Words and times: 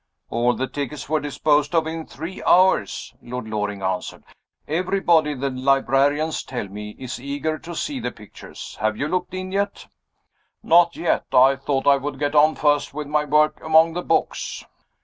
"All 0.31 0.55
the 0.55 0.65
tickets 0.65 1.07
were 1.07 1.19
disposed 1.19 1.75
of 1.75 1.85
in 1.85 2.07
three 2.07 2.41
hours," 2.41 3.13
Lord 3.21 3.47
Loring 3.47 3.83
answered. 3.83 4.23
"Everybody 4.67 5.35
(the 5.35 5.51
librarians 5.51 6.41
tell 6.41 6.67
me) 6.67 6.95
is 6.97 7.19
eager 7.19 7.59
to 7.59 7.75
see 7.75 7.99
the 7.99 8.09
pictures. 8.11 8.77
Have 8.81 8.97
you 8.97 9.07
looked 9.07 9.35
in 9.35 9.51
yet?" 9.51 9.85
"Not 10.63 10.95
yet. 10.95 11.25
I 11.31 11.55
thought 11.55 11.85
I 11.85 11.97
would 11.97 12.17
get 12.17 12.33
on 12.33 12.55
first 12.55 12.95
with 12.95 13.05
my 13.05 13.25
work 13.25 13.63
among 13.63 13.93
the 13.93 14.01
books." 14.01 14.65